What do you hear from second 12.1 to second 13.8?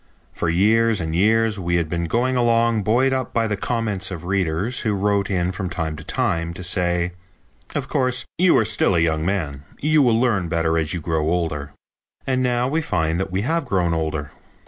And now we find that we have